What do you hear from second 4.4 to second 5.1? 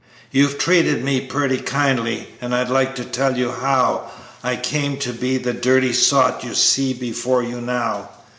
I came